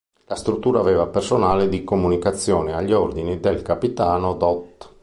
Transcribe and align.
La 0.25 0.33
struttura 0.35 0.79
aveva 0.79 1.03
un 1.03 1.11
personale 1.11 1.69
di 1.69 1.83
comunicazione 1.83 2.73
agli 2.73 2.91
ordini 2.91 3.39
del 3.39 3.61
capitano 3.61 4.33
dott. 4.33 4.95